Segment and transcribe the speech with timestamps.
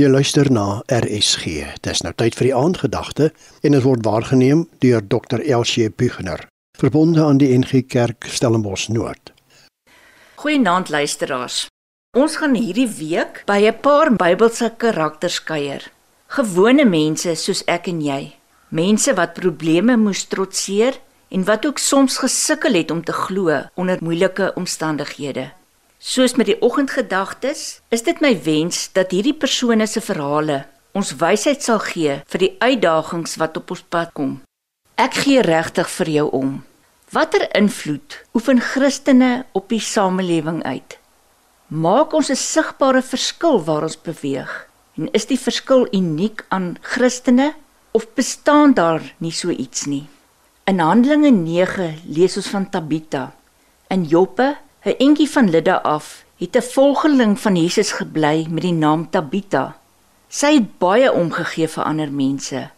[0.00, 1.74] Jy luister na RSG.
[1.84, 3.26] Dis nou tyd vir die aandgedagte
[3.60, 5.42] en dit word waargeneem deur Dr.
[5.44, 6.46] Elsie Buchner,
[6.80, 9.34] verbonde aan die NG Kerk Stellenbosch Noord.
[10.40, 11.66] Goeienaand luisteraars.
[12.16, 15.92] Ons gaan hierdie week by 'n paar Bybelse karakters kuier.
[16.28, 18.32] Gewone mense soos ek en jy.
[18.70, 20.96] Mense wat probleme moes trotseer
[21.28, 25.59] en wat ook soms gesukkel het om te glo onder moeilike omstandighede.
[26.00, 30.62] Soos met die oggendgedagtes, is dit my wens dat hierdie persone se verhale
[30.96, 34.30] ons wysheid sal gee vir die uitdagings wat op ons pad kom.
[34.96, 36.54] Ek gee regtig vir jou om.
[37.12, 40.96] Watter invloed oefen Christene op die samelewing uit?
[41.68, 44.68] Maak ons 'n sigbare verskil waar ons beweeg?
[44.96, 47.52] En is die verskil uniek aan Christene
[47.92, 50.08] of bestaan daar nie so iets nie?
[50.64, 53.32] In Handelinge 9 lees ons van Tabita.
[53.88, 58.72] In Joppe 'n entjie van Lydda af, het 'n volgeling van Jesus gebly met die
[58.72, 59.76] naam Tabita.
[60.28, 62.70] Sy het baie omgegee vir ander mense.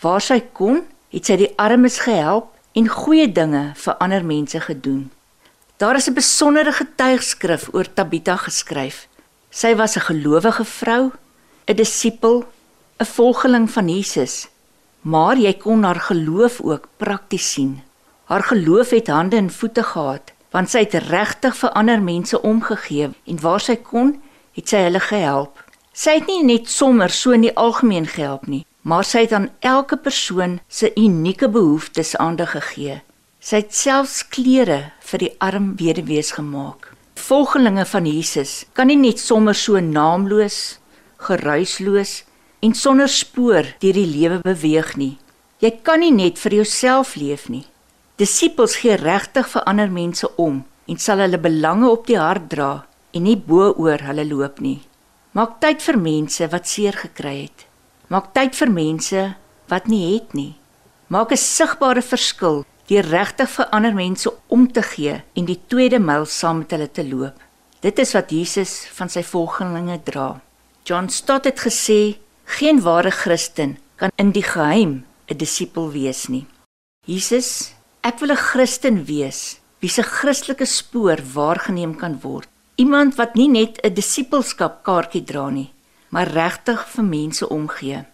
[0.00, 5.10] Waar sy kon, het sy die armes gehelp en goeie dinge vir ander mense gedoen.
[5.76, 9.08] Daar is 'n besondere getuigskrif oor Tabita geskryf.
[9.50, 11.12] Sy was 'n gelowige vrou,
[11.66, 12.44] 'n disipel,
[13.00, 14.48] 'n volgeling van Jesus.
[15.00, 17.82] Maar jy kon haar geloof ook prakties sien.
[18.24, 23.10] Haar geloof het hande en voete gehad want sy het regtig vir ander mense omgegee
[23.26, 24.16] en waar sy kon,
[24.56, 25.62] het sy hulle gehelp.
[25.92, 29.50] Sy het nie net sommer so in die algemeen gehelp nie, maar sy het aan
[29.60, 33.00] elke persoon se unieke behoeftes aandag gegee.
[33.40, 36.90] Sy het selfs klere vir die arm weduwees gemaak.
[37.20, 40.78] Volgelinge van Jesus kan nie net sommer so naamloos,
[41.20, 42.22] geruisloos
[42.64, 45.16] en sonder spoor deur die lewe beweeg nie.
[45.60, 47.66] Jy kan nie net vir jouself leef nie.
[48.20, 50.58] Disippels gee regtig vir ander mense om
[50.92, 52.72] en sal hulle belange op die hart dra
[53.16, 54.82] en nie bo oor hulle loop nie.
[55.32, 57.64] Maak tyd vir mense wat seer gekry het.
[58.12, 59.22] Maak tyd vir mense
[59.72, 60.52] wat nie het nie.
[61.08, 65.98] Maak 'n sigbare verskil deur regtig vir ander mense om te gee en die tweede
[65.98, 67.40] myl saam met hulle te loop.
[67.80, 70.40] Dit is wat Jesus van sy volgelinge dra.
[70.84, 76.46] John Stott het gesê: "Geen ware Christen kan in die geheim 'n disipel wees nie."
[77.06, 82.48] Jesus Ek wil 'n Christen wees wie se Christelike spoor waargeneem kan word.
[82.76, 85.72] Iemand wat nie net 'n disippelskap kaartjie dra nie,
[86.08, 88.04] maar regtig vir mense omgee.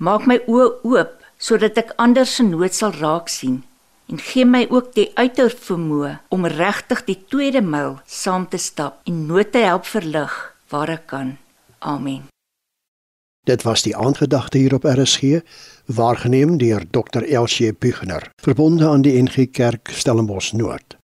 [0.00, 3.62] Maak my oë oop sodat ek ander se nood sal raak sien
[4.08, 9.00] en gee my ook die uithou vermoë om regtig die tweede myl saam te stap
[9.06, 11.38] en nood te help verlig waar ek kan.
[11.78, 12.33] Amen.
[13.44, 15.40] Dit was die aangedagte hier op RSG,
[15.86, 17.22] waargeneem deur Dr.
[17.22, 20.96] Elsie Buchner, verbonde aan die NG Kerk Stellenbosch Noord.